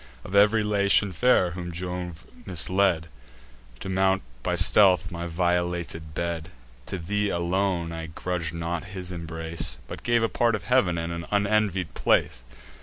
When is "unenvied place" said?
11.29-12.43